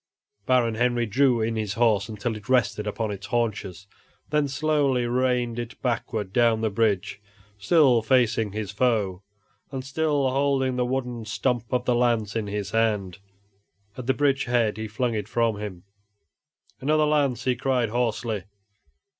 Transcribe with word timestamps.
Baron 0.47 0.73
Henry 0.73 1.05
drew 1.05 1.41
in 1.41 1.55
his 1.55 1.75
horse 1.75 2.09
until 2.09 2.35
it 2.35 2.49
rested 2.49 2.87
upon 2.87 3.11
its 3.11 3.27
haunches, 3.27 3.85
then 4.31 4.47
slowly 4.47 5.05
reined 5.05 5.59
it 5.59 5.79
backward 5.83 6.33
down 6.33 6.61
the 6.61 6.71
bridge, 6.71 7.21
still 7.59 8.01
facing 8.01 8.51
his 8.51 8.71
foe, 8.71 9.21
and 9.71 9.85
still 9.85 10.27
holding 10.31 10.75
the 10.75 10.87
wooden 10.87 11.23
stump 11.25 11.71
of 11.71 11.85
the 11.85 11.93
lance 11.93 12.35
in 12.35 12.47
his 12.47 12.71
hand. 12.71 13.19
At 13.95 14.07
the 14.07 14.15
bridge 14.15 14.45
head 14.45 14.77
he 14.77 14.87
flung 14.87 15.13
it 15.13 15.27
from 15.27 15.59
him. 15.59 15.83
"Another 16.79 17.05
lance!" 17.05 17.43
he 17.43 17.55
cried, 17.55 17.89
hoarsely. 17.89 18.45